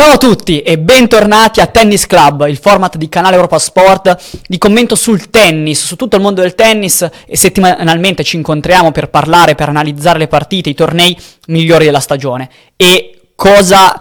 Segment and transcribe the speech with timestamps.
[0.00, 4.40] Ciao a tutti e bentornati a Tennis Club, il format di Canale Europa Sport.
[4.46, 9.10] Di commento sul tennis, su tutto il mondo del tennis e settimanalmente ci incontriamo per
[9.10, 11.14] parlare, per analizzare le partite, i tornei
[11.48, 12.48] migliori della stagione.
[12.76, 14.00] E cosa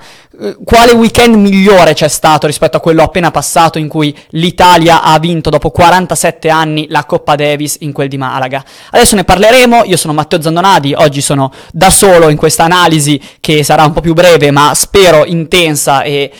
[0.63, 5.49] quale weekend migliore c'è stato rispetto a quello appena passato in cui l'Italia ha vinto
[5.49, 8.63] dopo 47 anni la Coppa Davis in quel di Malaga.
[8.91, 13.63] Adesso ne parleremo, io sono Matteo Zandonadi, oggi sono da solo in questa analisi che
[13.63, 16.31] sarà un po' più breve ma spero intensa e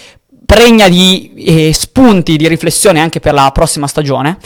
[0.46, 4.38] pregna di eh, spunti di riflessione anche per la prossima stagione.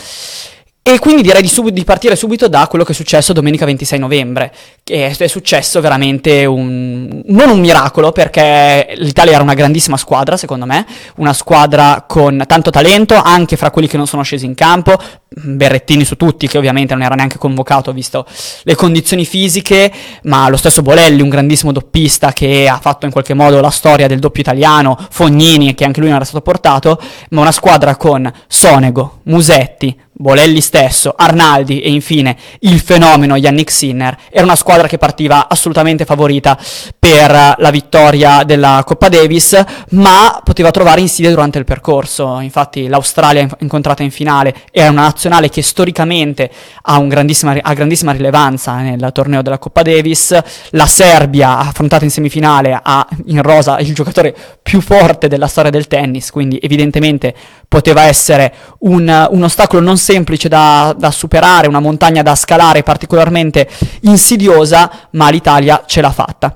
[0.86, 4.00] E quindi direi di, sub- di, partire subito da quello che è successo domenica 26
[4.00, 9.96] novembre, che è, è successo veramente un, non un miracolo, perché l'Italia era una grandissima
[9.96, 14.46] squadra, secondo me, una squadra con tanto talento, anche fra quelli che non sono scesi
[14.46, 14.98] in campo,
[15.30, 18.26] Berrettini su tutti, che ovviamente non era neanche convocato visto
[18.64, 19.90] le condizioni fisiche,
[20.24, 24.08] ma lo stesso Bolelli, un grandissimo doppista che ha fatto in qualche modo la storia
[24.08, 28.30] del doppio italiano, Fognini, che anche lui non era stato portato, ma una squadra con
[28.48, 34.98] Sonego, Musetti, Bolelli stesso, Arnaldi e infine il fenomeno Yannick Sinner, era una squadra che
[34.98, 36.58] partiva assolutamente favorita
[36.98, 42.40] per la vittoria della Coppa Davis, ma poteva trovare insidie durante il percorso.
[42.40, 46.50] Infatti l'Australia incontrata in finale era una nazionale che storicamente
[46.84, 52.80] ha, grandissima, ha grandissima rilevanza nel torneo della Coppa Davis, la Serbia affrontata in semifinale
[52.82, 57.36] ha in rosa il giocatore più forte della storia del tennis, quindi evidentemente
[57.74, 63.68] poteva essere un, un ostacolo non semplice da, da, superare, una montagna da scalare particolarmente
[64.02, 66.56] insidiosa, ma l'Italia ce l'ha fatta.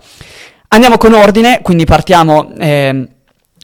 [0.67, 3.07] Andiamo con ordine, quindi partiamo eh,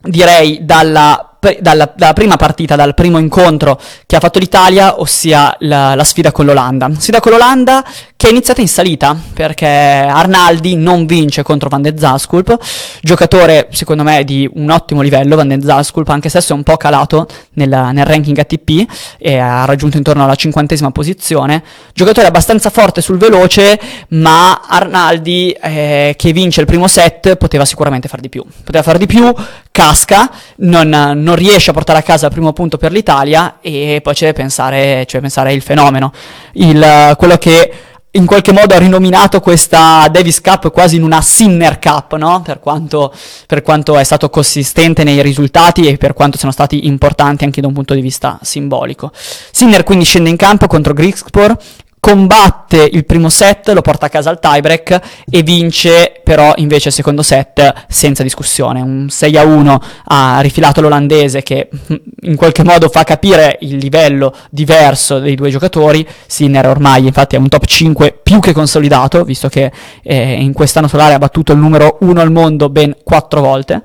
[0.02, 5.94] direi dalla dalla, dalla, prima partita, dal primo incontro che ha fatto l'Italia, ossia la,
[5.94, 6.90] la, sfida con l'Olanda.
[6.96, 7.84] Sfida con l'Olanda
[8.16, 12.56] che è iniziata in salita, perché Arnaldi non vince contro Van de Zasculp,
[13.02, 16.78] giocatore secondo me di un ottimo livello, Van de Zasculp, anche se è un po'
[16.78, 21.62] calato nel, nel ranking ATP e ha raggiunto intorno alla cinquantesima posizione,
[21.92, 23.78] giocatore abbastanza forte sul veloce,
[24.08, 28.96] ma Arnaldi eh, che vince il primo set poteva sicuramente far di più, poteva far
[28.96, 29.34] di più,
[29.74, 34.14] casca, non, non riesce a portare a casa il primo punto per l'Italia e poi
[34.14, 36.12] c'è da pensare, c'è pensare il fenomeno,
[36.52, 37.72] il, quello che
[38.12, 42.40] in qualche modo ha rinominato questa Davis Cup quasi in una Sinner Cup, no?
[42.42, 43.12] per, quanto,
[43.48, 47.66] per, quanto, è stato consistente nei risultati e per quanto siano stati importanti anche da
[47.66, 49.10] un punto di vista simbolico.
[49.50, 51.56] Sinner quindi scende in campo contro Grigspor
[52.04, 55.00] combatte il primo set, lo porta a casa al tiebreak
[55.30, 58.82] e vince però invece il secondo set senza discussione.
[58.82, 63.78] Un 6 a 1 ha rifilato l'olandese che mm, in qualche modo fa capire il
[63.78, 66.06] livello diverso dei due giocatori.
[66.26, 69.72] Sinner ormai infatti è un top 5 più che consolidato, visto che
[70.02, 73.80] eh, in quest'anno solare ha battuto il numero 1 al mondo ben 4 volte.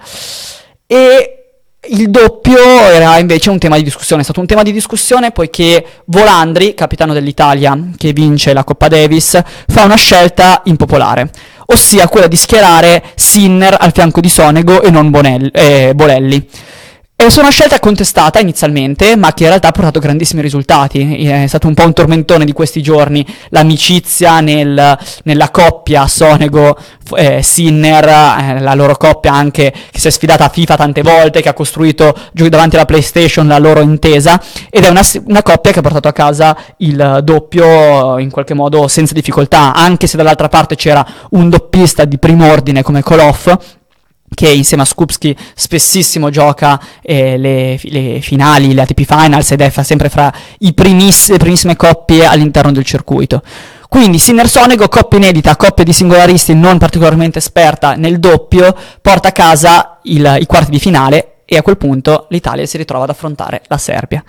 [0.86, 1.39] E
[1.88, 5.86] il doppio era invece un tema di discussione, è stato un tema di discussione poiché
[6.06, 11.30] Volandri, capitano dell'Italia che vince la Coppa Davis, fa una scelta impopolare,
[11.68, 16.48] ossia quella di schierare Sinner al fianco di Sonego e non Bonelli, eh, Bolelli.
[17.20, 21.26] È una scelta contestata inizialmente, ma che in realtà ha portato grandissimi risultati.
[21.26, 23.26] È stato un po' un tormentone di questi giorni.
[23.50, 30.50] L'amicizia nel, nella coppia Sonego-Sinner, eh, la loro coppia anche che si è sfidata a
[30.50, 35.04] FIFA tante volte, che ha costruito davanti alla PlayStation la loro intesa, ed è una,
[35.26, 40.08] una coppia che ha portato a casa il doppio in qualche modo senza difficoltà, anche
[40.08, 43.78] se dall'altra parte c'era un doppista di primo ordine come Koloff
[44.34, 49.70] che insieme a Skupski spessissimo gioca eh, le, le, finali, le ATP Finals ed è
[49.84, 50.32] sempre fra
[50.74, 53.42] primiss- le primissime coppie all'interno del circuito.
[53.90, 60.00] Quindi Sinner-Sonego, coppia inedita, coppia di singolaristi non particolarmente esperta nel doppio, porta a casa
[60.04, 63.78] il, i quarti di finale e a quel punto l'Italia si ritrova ad affrontare la
[63.80, 64.24] Serbia.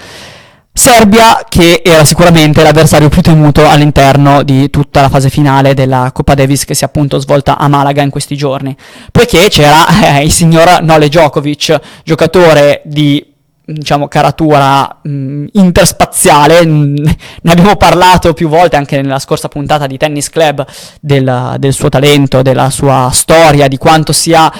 [0.72, 6.34] Serbia che era sicuramente l'avversario più temuto all'interno di tutta la fase finale della Coppa
[6.34, 8.74] Davis che si è appunto svolta a Malaga in questi giorni,
[9.10, 13.26] poiché c'era eh, il signor Nole Djokovic, giocatore di
[13.72, 20.30] diciamo caratura mh, interspaziale, ne abbiamo parlato più volte anche nella scorsa puntata di Tennis
[20.30, 20.64] Club
[21.00, 24.52] del, del suo talento, della sua storia, di quanto sia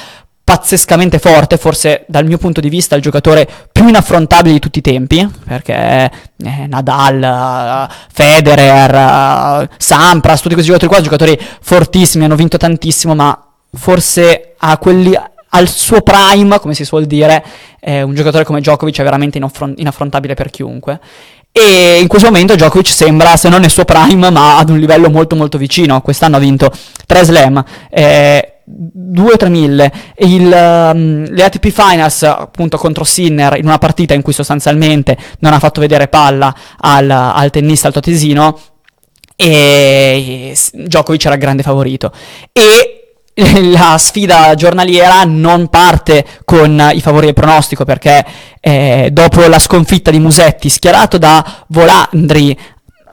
[0.51, 4.83] pazzescamente forte, forse dal mio punto di vista il giocatore più inaffrontabile di tutti i
[4.83, 12.35] tempi, perché eh, Nadal, uh, Federer, uh, Sampras, tutti questi giocatori qua, giocatori fortissimi, hanno
[12.35, 15.17] vinto tantissimo, ma forse a quelli,
[15.51, 17.45] al suo prime, come si suol dire,
[17.79, 20.99] eh, un giocatore come Djokovic è veramente inaffron- inaffrontabile per chiunque.
[21.53, 25.11] E in questo momento Djokovic sembra, se non nel suo prime, ma ad un livello
[25.11, 26.01] molto molto vicino.
[26.01, 26.73] Quest'anno ha vinto
[27.07, 27.65] 3 slam.
[27.89, 33.79] Eh, 2 o 3 mille, il, um, le ATP Finals appunto contro Sinner in una
[33.79, 38.59] partita in cui sostanzialmente non ha fatto vedere palla al, al tennista altoatesino
[39.37, 42.13] e Djokovic era il grande favorito.
[42.53, 43.01] E
[43.73, 48.25] la sfida giornaliera non parte con i favori del pronostico perché
[48.61, 52.59] eh, dopo la sconfitta di Musetti schierato da Volandri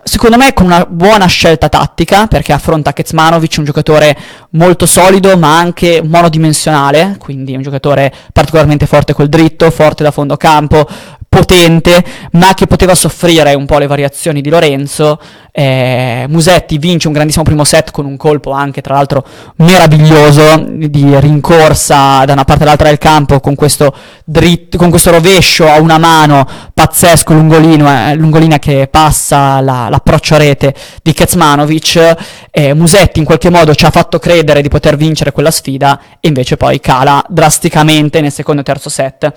[0.07, 4.17] secondo me con una buona scelta tattica, perché affronta Kecmanovic, un giocatore
[4.51, 10.37] molto solido ma anche monodimensionale, quindi un giocatore particolarmente forte col dritto, forte da fondo
[10.37, 10.87] campo,
[11.37, 15.19] potente, ma che poteva soffrire un po' le variazioni di Lorenzo.
[15.51, 19.23] Eh, Musetti vince un grandissimo primo set con un colpo anche, tra l'altro,
[19.57, 23.93] meraviglioso di rincorsa da una parte all'altra del campo con questo,
[24.23, 30.35] dritto, con questo rovescio a una mano pazzesco, lungolino, eh, lungolina che passa la, l'approccio
[30.35, 30.73] a rete
[31.03, 32.15] di Kecmanovic.
[32.49, 36.27] Eh, Musetti in qualche modo ci ha fatto credere di poter vincere quella sfida e
[36.27, 39.33] invece poi cala drasticamente nel secondo e terzo set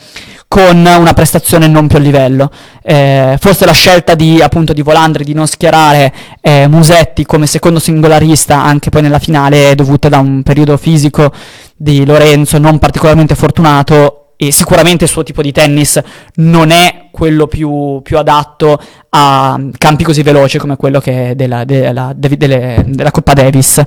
[0.48, 2.50] con una prestazione non più a livello.
[2.82, 7.80] Eh, forse la scelta di, appunto, di Volandri di non schierare eh, Musetti come secondo
[7.80, 11.32] singolarista anche poi nella finale è dovuta da un periodo fisico
[11.76, 16.00] di Lorenzo non particolarmente fortunato e sicuramente il suo tipo di tennis
[16.36, 22.12] non è quello più, più adatto a campi così veloci come quello che della, della,
[22.14, 23.78] della, della Coppa Davis.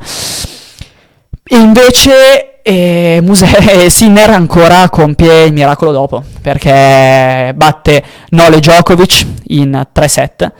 [1.45, 9.87] E invece e Muse- Sinner ancora compie il miracolo dopo, perché batte Nole Djokovic in
[9.91, 10.51] 3 set.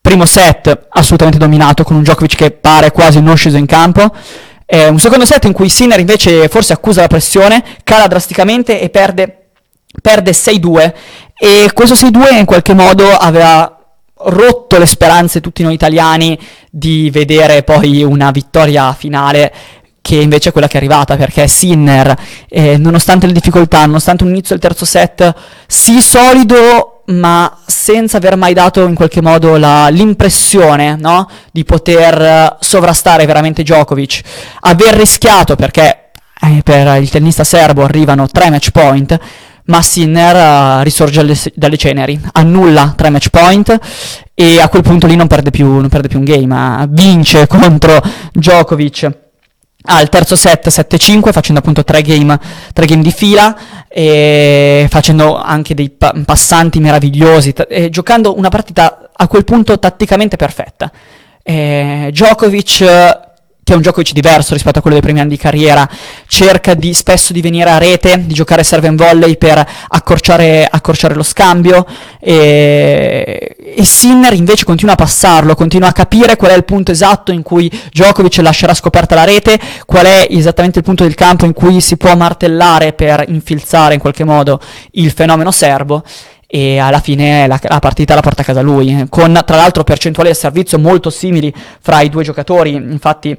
[0.00, 4.12] Primo set assolutamente dominato con un Djokovic che pare quasi non sceso in campo.
[4.66, 8.90] Eh, un secondo set in cui Sinner invece forse accusa la pressione, cala drasticamente e
[8.90, 9.50] perde,
[10.02, 10.92] perde 6-2.
[11.38, 13.78] E questo 6-2 in qualche modo aveva
[14.26, 16.38] rotto le speranze tutti noi italiani
[16.70, 19.52] di vedere poi una vittoria finale
[20.04, 22.14] che invece è quella che è arrivata, perché Sinner,
[22.50, 25.34] eh, nonostante le difficoltà, nonostante un inizio del terzo set,
[25.66, 31.26] sì solido, ma senza aver mai dato in qualche modo la, l'impressione no?
[31.50, 34.20] di poter sovrastare veramente Djokovic,
[34.60, 39.18] aver rischiato, perché eh, per il tennista serbo arrivano tre match point,
[39.66, 43.78] ma Sinner uh, risorge alle, dalle ceneri, annulla tre match point
[44.34, 48.02] e a quel punto lì non perde più, non perde più un game, vince contro
[48.34, 49.22] Djokovic
[49.86, 52.38] al terzo set 7-5 facendo appunto tre game,
[52.72, 59.10] tre game di fila e facendo anche dei pa- passanti meravigliosi t- giocando una partita
[59.12, 60.90] a quel punto tatticamente perfetta.
[61.42, 63.32] E Djokovic
[63.64, 65.88] che è un gioco diverso rispetto a quello dei primi anni di carriera,
[66.26, 71.14] cerca di, spesso di venire a rete, di giocare serve and volley per accorciare, accorciare
[71.14, 71.86] lo scambio.
[72.20, 77.32] E, e, Sinner invece continua a passarlo, continua a capire qual è il punto esatto
[77.32, 81.54] in cui Djokovic lascerà scoperta la rete, qual è esattamente il punto del campo in
[81.54, 84.60] cui si può martellare per infilzare in qualche modo
[84.92, 86.02] il fenomeno serbo.
[86.46, 90.28] E alla fine la, la, partita la porta a casa lui, con tra l'altro percentuali
[90.28, 93.36] di servizio molto simili fra i due giocatori, infatti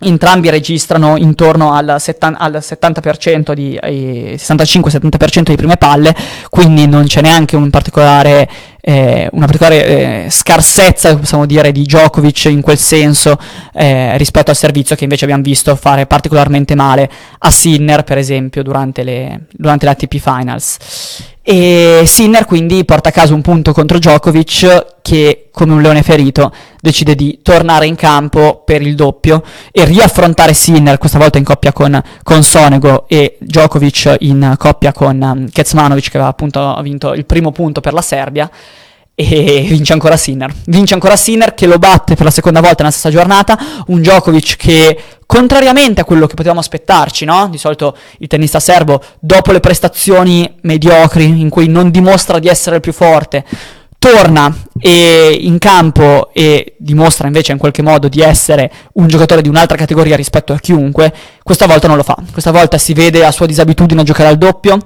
[0.00, 6.14] Entrambi registrano intorno al, setta- al 70% di, eh, 65-70% di prime palle,
[6.48, 8.48] quindi non c'è neanche un particolare,
[8.80, 13.36] eh, una particolare eh, scarsezza, possiamo dire, di Djokovic in quel senso
[13.74, 18.62] eh, rispetto al servizio che invece abbiamo visto fare particolarmente male a Sinner, per esempio,
[18.62, 21.26] durante le, durante le ATP Finals.
[21.42, 26.52] E Sinner quindi porta a casa un punto contro Djokovic che, come un leone ferito,
[26.78, 31.72] decide di tornare in campo per il doppio e riaffrontare Sinner, questa volta in coppia
[31.72, 37.24] con, con Sonego e Djokovic in coppia con um, Kecmanovic che aveva appunto vinto il
[37.24, 38.50] primo punto per la Serbia
[39.20, 40.54] e vince ancora Sinner.
[40.66, 43.58] Vince ancora Sinner che lo batte per la seconda volta nella stessa giornata,
[43.88, 47.48] un Djokovic che contrariamente a quello che potevamo aspettarci, no?
[47.50, 52.76] Di solito il tennista serbo dopo le prestazioni mediocri in cui non dimostra di essere
[52.76, 53.44] il più forte,
[53.98, 59.76] torna in campo e dimostra invece in qualche modo di essere un giocatore di un'altra
[59.76, 62.16] categoria rispetto a chiunque, questa volta non lo fa.
[62.30, 64.78] Questa volta si vede la sua disabitudine a giocare al doppio,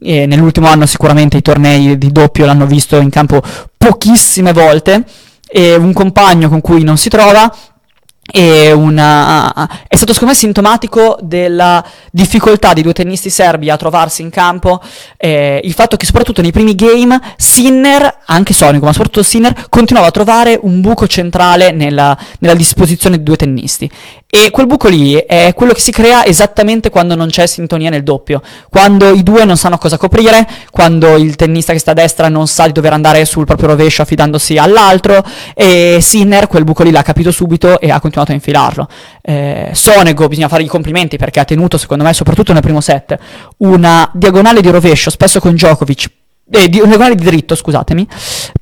[0.00, 3.42] e nell'ultimo anno sicuramente i tornei di doppio l'hanno visto in campo
[3.76, 5.04] pochissime volte,
[5.50, 7.52] e un compagno con cui non si trova,
[8.30, 9.52] una,
[9.88, 14.82] è stato secondo me sintomatico della difficoltà dei due tennisti serbi a trovarsi in campo
[15.16, 20.08] eh, il fatto che soprattutto nei primi game Sinner, anche Sonico ma soprattutto Sinner continuava
[20.08, 23.90] a trovare un buco centrale nella, nella disposizione dei due tennisti.
[24.30, 28.02] E quel buco lì è quello che si crea esattamente quando non c'è sintonia nel
[28.02, 32.28] doppio, quando i due non sanno cosa coprire, quando il tennista che sta a destra
[32.28, 36.90] non sa di dover andare sul proprio rovescio affidandosi all'altro e Sinner quel buco lì
[36.90, 38.88] l'ha capito subito e ha continuato continuato a infilarlo.
[39.22, 43.16] Eh, Sonego bisogna fare i complimenti perché ha tenuto, secondo me, soprattutto nel primo set,
[43.58, 46.10] una diagonale di rovescio, spesso con Djokovic,
[46.50, 48.06] eh, di, una diagonale di dritto, scusatemi,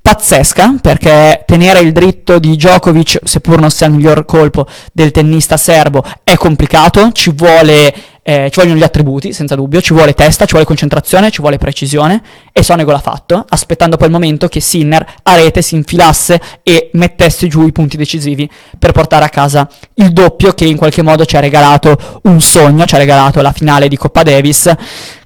[0.01, 5.57] pazzesca, perché tenere il dritto di Djokovic, seppur non sia il miglior colpo del tennista
[5.57, 7.95] serbo, è complicato, ci vuole
[8.29, 11.59] eh, ci vogliono gli attributi, senza dubbio, ci vuole testa, ci vuole concentrazione, ci vuole
[11.59, 12.21] precisione
[12.53, 16.91] e Sonego l'ha fatto, aspettando poi il momento che Sinner a rete si infilasse e
[16.95, 21.25] mettesse giù i punti decisivi per portare a casa il doppio che in qualche modo
[21.25, 24.75] ci ha regalato un sogno, ci ha regalato la finale di Coppa Davis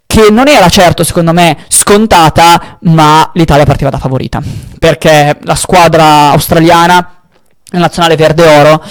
[0.05, 4.43] che non era certo secondo me scontata, ma l'Italia partiva da favorita,
[4.79, 7.21] perché la squadra australiana
[7.73, 8.83] la nazionale verde-oro,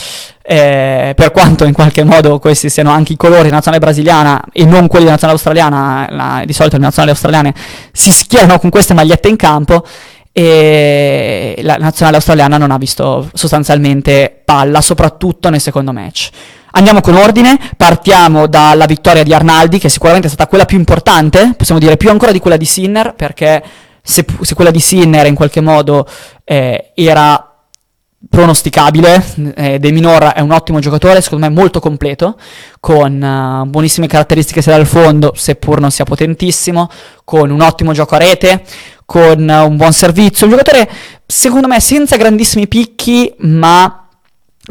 [0.52, 4.66] eh, per quanto in qualche modo questi siano anche i colori della nazionale brasiliana e
[4.66, 7.54] non quelli della nazionale australiana, la, di solito le nazionali australiane
[7.92, 9.86] si schierano con queste magliette in campo
[10.32, 16.30] e la nazionale australiana non ha visto sostanzialmente palla, soprattutto nel secondo match.
[16.72, 21.54] Andiamo con ordine, partiamo dalla vittoria di Arnaldi, che sicuramente è stata quella più importante,
[21.56, 23.62] possiamo dire più ancora di quella di Sinner, perché
[24.02, 26.08] se, se quella di Sinner in qualche modo
[26.44, 27.49] eh, era
[28.28, 29.24] pronosticabile.
[29.56, 32.38] Eh, De Minor è un ottimo giocatore, secondo me molto completo,
[32.80, 36.90] con uh, buonissime caratteristiche sia dal fondo, seppur non sia potentissimo,
[37.24, 38.64] con un ottimo gioco a rete,
[39.06, 40.46] con uh, un buon servizio.
[40.48, 40.90] Un giocatore,
[41.26, 44.09] secondo me, senza grandissimi picchi, ma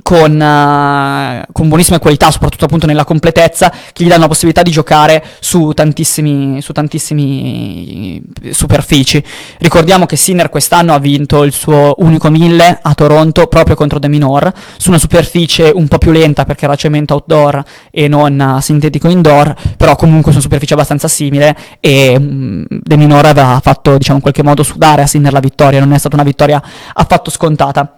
[0.02, 4.70] con, uh, con, buonissime qualità, soprattutto appunto nella completezza, che gli danno la possibilità di
[4.70, 9.22] giocare su tantissimi, su tantissimi superfici.
[9.58, 14.08] Ricordiamo che Sinner quest'anno ha vinto il suo unico mille a Toronto proprio contro De
[14.08, 18.60] Minor, su una superficie un po' più lenta perché era cemento outdoor e non uh,
[18.60, 23.96] sintetico indoor, però comunque su una superficie abbastanza simile e um, De Minor aveva fatto
[23.96, 27.30] diciamo in qualche modo sudare a Sinner la vittoria, non è stata una vittoria affatto
[27.30, 27.97] scontata.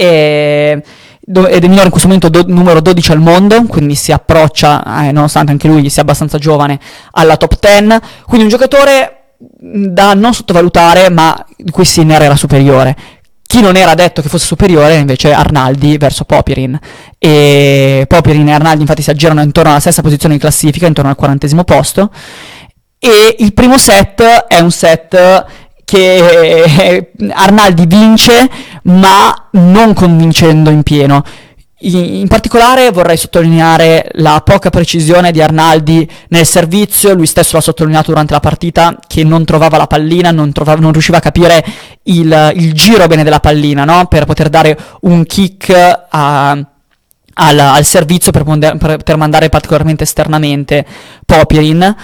[0.00, 0.82] E
[1.32, 5.12] ed è minore in questo momento do- numero 12 al mondo, quindi si approccia, eh,
[5.12, 6.80] nonostante anche lui sia abbastanza giovane,
[7.12, 8.00] alla top 10.
[8.24, 12.96] Quindi un giocatore da non sottovalutare, ma di cui Sinner era superiore.
[13.42, 16.78] Chi non era detto che fosse superiore invece Arnaldi verso Popirin.
[17.18, 21.16] E Popirin e Arnaldi infatti si aggirano intorno alla stessa posizione in classifica, intorno al
[21.16, 22.10] quarantesimo posto.
[22.98, 25.46] E il primo set è un set
[25.90, 28.48] che eh, Arnaldi vince
[28.84, 31.22] ma non convincendo in pieno.
[31.82, 38.10] In particolare vorrei sottolineare la poca precisione di Arnaldi nel servizio, lui stesso l'ha sottolineato
[38.10, 41.64] durante la partita che non trovava la pallina, non, trovava, non riusciva a capire
[42.02, 44.04] il, il, giro bene della pallina no?
[44.08, 45.70] per poter dare un kick
[46.10, 50.84] a, al, al, servizio per, per mandare particolarmente esternamente
[51.24, 51.96] Popirin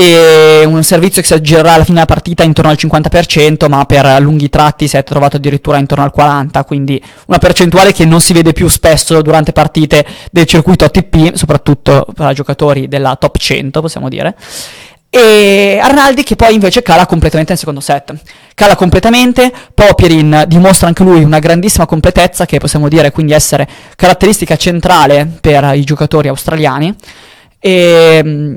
[0.00, 4.20] e un servizio che si aggirerà alla fine della partita intorno al 50%, ma per
[4.20, 8.32] lunghi tratti si è trovato addirittura intorno al 40%, quindi una percentuale che non si
[8.32, 14.08] vede più spesso durante partite del circuito ATP, soprattutto per giocatori della top 100, possiamo
[14.08, 14.36] dire.
[15.10, 18.14] E Arnaldi che poi invece cala completamente nel secondo set.
[18.54, 24.54] Cala completamente, Popierin dimostra anche lui una grandissima completezza che possiamo dire quindi essere caratteristica
[24.54, 26.94] centrale per i giocatori australiani
[27.60, 28.56] e mm,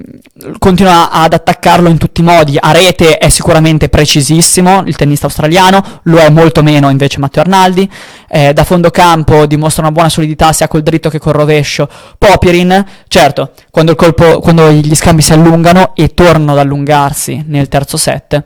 [0.59, 2.57] continua ad attaccarlo in tutti i modi.
[2.59, 7.89] A rete è sicuramente precisissimo il tennista australiano, lo è molto meno invece Matteo Arnaldi.
[8.27, 11.89] Eh, da fondo campo dimostra una buona solidità sia col dritto che col rovescio.
[12.17, 17.97] Popierin, certo, quando, colpo, quando gli scambi si allungano e tornano ad allungarsi nel terzo
[17.97, 18.43] set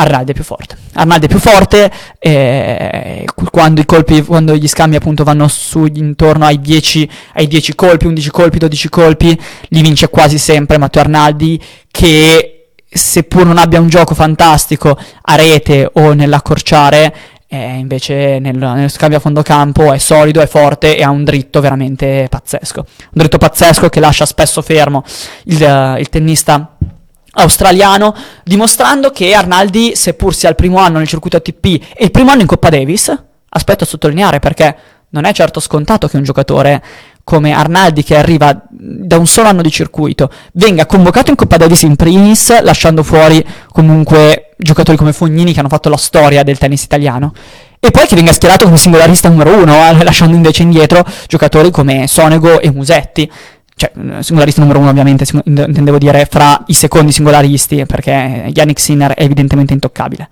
[0.00, 0.76] Arnaldi è più forte.
[0.94, 6.60] Arnaldi è più forte eh, quando, colpi, quando, gli scambi appunto vanno su intorno ai
[6.60, 12.72] 10, ai 10 colpi, 11 colpi, 12 colpi, li vince quasi sempre Matteo Arnaldi che
[12.88, 17.14] seppur non abbia un gioco fantastico a rete o nell'accorciare,
[17.46, 21.24] eh, invece nel, nello scambio a fondo campo è solido, è forte e ha un
[21.24, 22.80] dritto veramente pazzesco.
[22.80, 25.04] Un dritto pazzesco che lascia spesso fermo
[25.44, 26.76] il, il tennista
[27.32, 32.30] australiano, dimostrando che Arnaldi, seppur sia il primo anno nel circuito ATP e il primo
[32.30, 33.16] anno in Coppa Davis,
[33.48, 34.76] aspetto a sottolineare perché
[35.10, 36.82] non è certo scontato che un giocatore
[37.24, 41.82] come Arnaldi, che arriva da un solo anno di circuito, venga convocato in Coppa Davis
[41.82, 46.82] in primis, lasciando fuori comunque giocatori come Fognini che hanno fatto la storia del tennis
[46.82, 47.32] italiano.
[47.78, 52.06] E poi che venga schierato come singolarista numero uno, eh, lasciando invece indietro giocatori come
[52.06, 53.30] Sonego e Musetti
[53.80, 59.14] cioè eh, singolarista numero uno ovviamente intendevo dire fra i secondi singolaristi perché Yannick Sinner
[59.14, 60.28] è evidentemente intoccabile.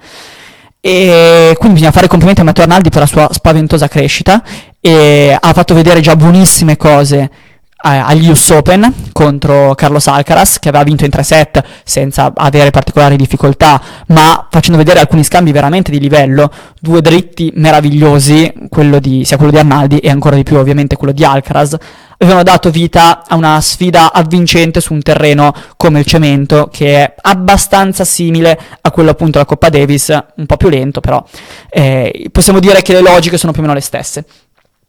[0.80, 4.42] E quindi bisogna fare complimenti a Matteo Arnaldi per la sua spaventosa crescita
[4.80, 7.30] e ha fatto vedere già buonissime cose
[7.80, 13.14] agli US Open contro Carlos Alcaraz che aveva vinto in tre set senza avere particolari
[13.14, 19.36] difficoltà ma facendo vedere alcuni scambi veramente di livello due dritti meravigliosi quello di, sia
[19.36, 21.76] quello di Arnaldi e ancora di più ovviamente quello di Alcaraz
[22.18, 27.14] avevano dato vita a una sfida avvincente su un terreno come il cemento che è
[27.20, 31.24] abbastanza simile a quello appunto della Coppa Davis un po' più lento però
[31.70, 34.24] eh, possiamo dire che le logiche sono più o meno le stesse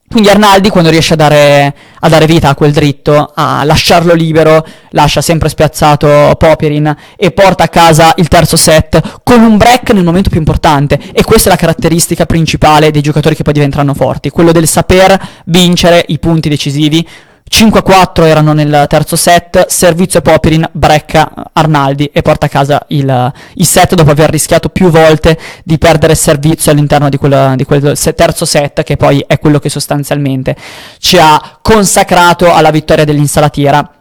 [0.10, 4.66] quindi Arnaldi quando riesce a dare, a dare, vita a quel dritto, a lasciarlo libero,
[4.90, 10.04] lascia sempre spiazzato Popirin e porta a casa il terzo set con un break nel
[10.04, 11.00] momento più importante.
[11.14, 15.20] E questa è la caratteristica principale dei giocatori che poi diventeranno forti, quello del saper
[15.46, 17.08] vincere i punti decisivi
[17.50, 23.66] 5-4 erano nel terzo set, servizio Popirin, brecca Arnaldi e porta a casa il, il,
[23.66, 28.46] set dopo aver rischiato più volte di perdere servizio all'interno di quel, di quel terzo
[28.46, 30.56] set che poi è quello che sostanzialmente
[31.00, 33.94] ci ha consacrato alla vittoria dell'insalatiera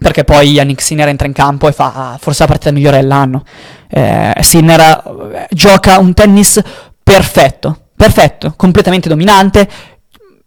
[0.00, 3.44] perché poi Yannick Sinner entra in campo e fa forse la partita migliore dell'anno.
[3.88, 6.60] Eh, Sinner eh, gioca un tennis
[7.02, 9.68] perfetto, perfetto, completamente dominante,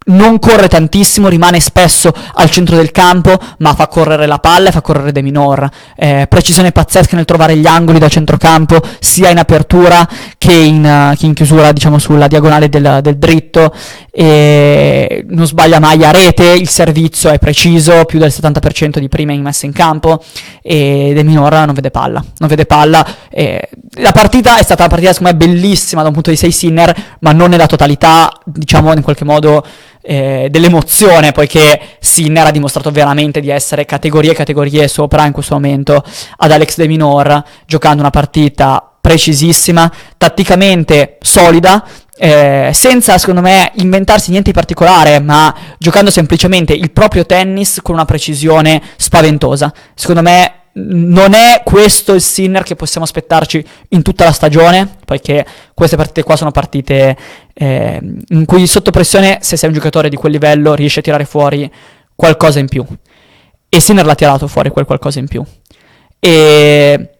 [0.05, 4.72] non corre tantissimo, rimane spesso al centro del campo, ma fa correre la palla e
[4.72, 5.69] fa correre De Minor.
[5.95, 10.07] Eh, precisione pazzesca nel trovare gli angoli da centrocampo, sia in apertura
[10.38, 13.74] che in, uh, che in chiusura, diciamo, sulla diagonale del, del, dritto.
[14.12, 19.33] E non sbaglia mai a rete, il servizio è preciso, più del 70% di prime
[19.33, 20.24] in messa in campo,
[20.62, 22.24] e De Minor non vede palla.
[22.38, 23.05] Non vede palla.
[23.29, 26.50] Eh, la partita è stata una partita, secondo me, bellissima da un punto di vista
[26.50, 29.63] di Sinner, ma non nella totalità, diciamo, in qualche modo
[30.03, 35.53] eh, dell'emozione, poiché Sinner ha dimostrato veramente di essere categorie e categorie sopra in questo
[35.53, 36.03] momento
[36.38, 44.31] ad Alex De Minor, giocando una partita precisissima, tatticamente solida, eh, senza secondo me inventarsi
[44.31, 49.74] niente di particolare, ma giocando semplicemente il proprio tennis con una precisione spaventosa.
[49.95, 55.46] Secondo me non è questo il Sinner che possiamo aspettarci in tutta la stagione, poiché
[55.74, 57.15] queste partite qua sono partite
[57.53, 58.00] eh,
[58.30, 61.72] in cui sotto pressione, se sei un giocatore di quel livello, riesci a tirare fuori
[62.15, 62.86] qualcosa in più.
[63.70, 65.44] E Sinner l'ha tirato fuori quel qualcosa in più.
[66.20, 67.12] E,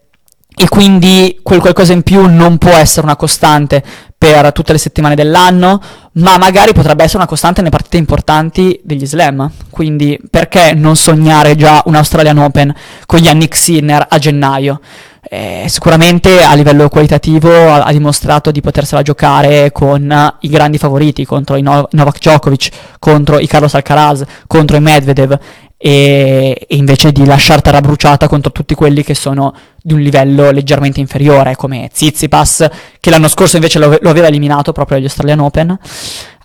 [0.56, 3.84] e quindi quel qualcosa in più non può essere una costante
[4.24, 5.82] per tutte le settimane dell'anno,
[6.14, 9.52] ma magari potrebbe essere una costante nelle partite importanti degli slam.
[9.70, 12.74] Quindi perché non sognare già un Australian Open
[13.06, 14.80] con Yannick Sinner a gennaio?
[15.26, 21.26] Eh, sicuramente a livello qualitativo ha, ha, dimostrato di potersela giocare con i grandi favoriti,
[21.26, 25.38] contro i no- Novak Djokovic, contro i Carlos Alcaraz, contro i Medvedev
[25.86, 30.50] e, e, invece di lasciar terra bruciata contro tutti quelli che sono di un livello
[30.50, 32.70] leggermente inferiore, come Tsitsipas,
[33.02, 35.78] che l'anno scorso invece lo, lo aveva eliminato proprio agli Australian Open,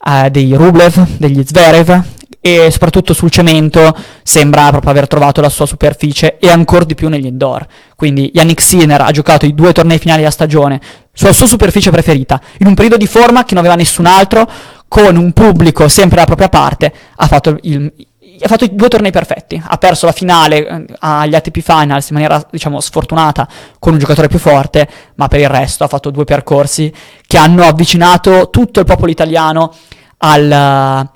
[0.05, 2.03] eh, dei Rublev, degli Zverev,
[2.41, 7.09] e soprattutto sul cemento sembra proprio aver trovato la sua superficie e ancora di più
[7.09, 7.65] negli indoor.
[7.95, 10.81] Quindi Yannick Sinner ha giocato i due tornei finali a stagione
[11.13, 14.51] sulla sua superficie preferita, in un periodo di forma che non aveva nessun altro,
[14.89, 17.93] con un pubblico sempre alla propria parte, ha fatto il,
[18.41, 22.45] ha fatto due tornei perfetti, ha perso la finale eh, agli ATP Finals in maniera
[22.51, 23.49] diciamo sfortunata
[23.79, 26.93] con un giocatore più forte, ma per il resto ha fatto due percorsi
[27.27, 29.75] che hanno avvicinato tutto il popolo italiano
[30.19, 31.09] al,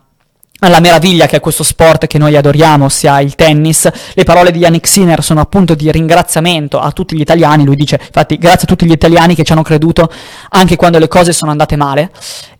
[0.65, 3.89] alla meraviglia che è questo sport che noi adoriamo, ossia il tennis.
[4.15, 7.99] Le parole di Yannick Sinner sono appunto di ringraziamento a tutti gli italiani, lui dice
[8.01, 10.11] infatti grazie a tutti gli italiani che ci hanno creduto
[10.51, 12.11] anche quando le cose sono andate male.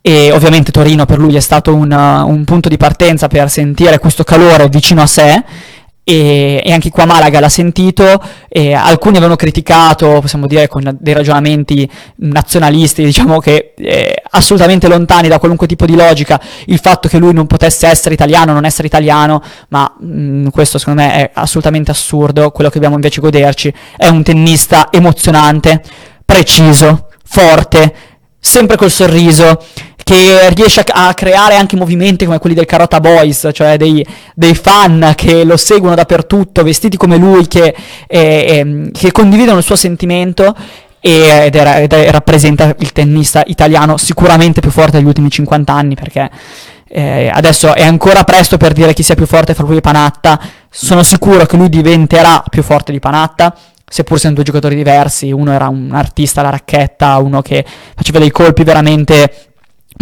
[0.01, 4.25] E ovviamente Torino per lui è stato un, un punto di partenza per sentire questo
[4.25, 5.43] calore vicino a sé
[6.05, 11.15] e, e, anche qua Malaga l'ha sentito, e alcuni avevano criticato, possiamo dire con dei
[11.15, 17.19] ragionamenti nazionalisti, diciamo che eh, assolutamente lontani da qualunque tipo di logica, il fatto che
[17.19, 21.31] lui non potesse essere italiano, non essere italiano, ma mh, mm, questo secondo me è
[21.35, 25.83] assolutamente assurdo, quello che dobbiamo invece goderci è un tennista emozionante,
[26.25, 27.95] preciso, forte,
[28.45, 29.65] sempre col sorriso,
[30.03, 35.13] che riesce a, creare anche movimenti come quelli del Carota Boys, cioè dei, dei fan
[35.17, 37.75] che lo seguono dappertutto, vestiti come lui, che,
[38.07, 40.55] eh, che condividono il suo sentimento
[41.01, 45.97] ed, era, ed è, rappresenta il tennista italiano sicuramente più forte degli ultimi 50 anni
[45.97, 46.31] perché
[46.87, 50.39] eh, adesso è ancora presto per dire chi sia più forte fra lui e Panatta,
[50.71, 53.55] sono sicuro che lui diventerà più forte di Panatta
[53.93, 57.63] seppur siano due giocatori diversi, uno era un artista alla racchetta, uno che
[57.95, 59.52] faceva dei colpi veramente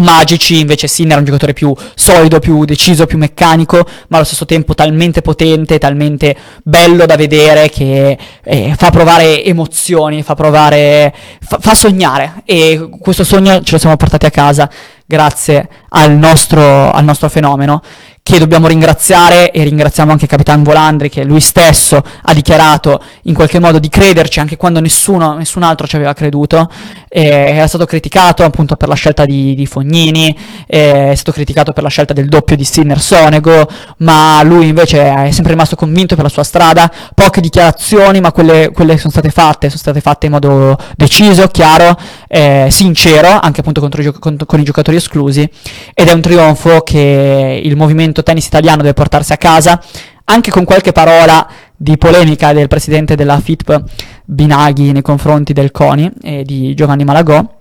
[0.00, 4.46] magici, invece Sinner è un giocatore più solido, più deciso, più meccanico, ma allo stesso
[4.46, 11.58] tempo talmente potente, talmente bello da vedere che eh, fa provare emozioni, fa provare, fa,
[11.60, 14.70] fa, sognare e questo sogno ce lo siamo portati a casa
[15.06, 17.82] grazie al nostro, al nostro fenomeno
[18.22, 23.58] che dobbiamo ringraziare e ringraziamo anche Capitan Volandri che lui stesso ha dichiarato in qualche
[23.58, 26.70] modo di crederci anche quando nessuno, nessun altro ci aveva creduto.
[27.12, 30.32] Eh, era stato criticato appunto per la scelta di, di Fognini,
[30.68, 33.68] eh, è stato criticato per la scelta del doppio di Sinner Sonego,
[33.98, 36.88] ma lui invece è sempre rimasto convinto per la sua strada.
[37.12, 41.96] Poche dichiarazioni, ma quelle, quelle sono state fatte, sono state fatte in modo deciso, chiaro,
[42.28, 45.50] eh, sincero, anche appunto contro, con, con i giocatori esclusi.
[45.92, 49.82] Ed è un trionfo che il movimento tennis italiano deve portarsi a casa,
[50.30, 53.82] anche con qualche parola di polemica del presidente della FITP
[54.24, 57.58] Binaghi nei confronti del CONI e di Giovanni Malagò,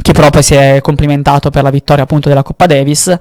[0.00, 3.14] che proprio si è complimentato per la vittoria appunto della Coppa Davis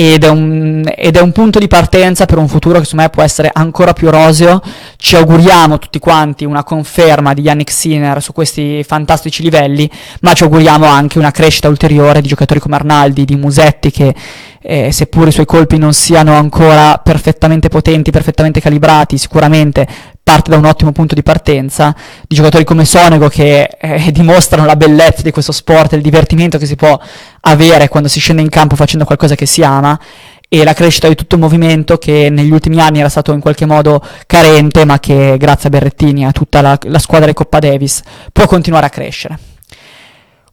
[0.00, 3.10] ed è, un, ed è, un, punto di partenza per un futuro che secondo me
[3.10, 4.62] può essere ancora più roseo.
[4.96, 10.44] Ci auguriamo tutti quanti una conferma di Yannick Sinner su questi fantastici livelli, ma ci
[10.44, 14.14] auguriamo anche una crescita ulteriore di giocatori come Arnaldi, di Musetti che
[14.62, 19.84] eh, seppur i suoi colpi non siano ancora perfettamente potenti, perfettamente calibrati, sicuramente
[20.28, 24.76] parte da un ottimo punto di partenza, di giocatori come Sonego che eh, dimostrano la
[24.76, 27.00] bellezza di questo sport, il divertimento che si può
[27.40, 29.98] avere quando si scende in campo facendo qualcosa che si ama
[30.46, 33.64] e la crescita di tutto il movimento che negli ultimi anni era stato in qualche
[33.64, 37.58] modo carente ma che grazie a Berrettini e a tutta la, la squadra di Coppa
[37.58, 39.47] Davis può continuare a crescere.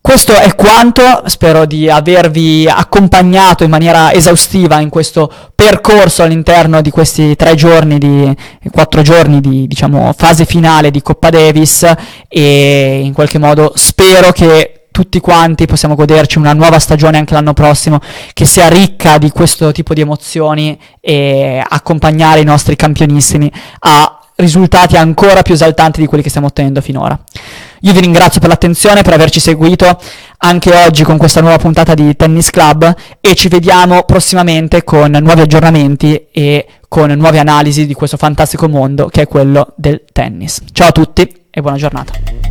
[0.06, 6.92] Questo è quanto, spero di avervi accompagnato in maniera esaustiva in questo percorso all'interno di
[6.92, 8.32] questi tre giorni, di,
[8.72, 11.92] quattro giorni di diciamo, fase finale di Coppa Davis
[12.28, 17.54] e in qualche modo spero che tutti quanti possiamo goderci una nuova stagione anche l'anno
[17.54, 18.00] prossimo
[18.34, 24.98] che sia ricca di questo tipo di emozioni e accompagnare i nostri campionissimi a risultati
[24.98, 27.18] ancora più esaltanti di quelli che stiamo ottenendo finora.
[27.86, 30.00] Io vi ringrazio per l'attenzione, per averci seguito
[30.40, 35.42] anche oggi con questa nuova puntata di Tennis Club e ci vediamo prossimamente con nuovi
[35.42, 40.64] aggiornamenti e con nuove analisi di questo fantastico mondo che è quello del tennis.
[40.72, 42.45] Ciao a tutti e buona giornata.